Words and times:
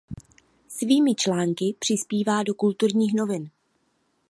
Svými 0.67 1.15
články 1.15 1.75
přispívá 1.79 2.43
do 2.43 2.53
Kulturních 2.53 3.13
novin. 3.13 3.49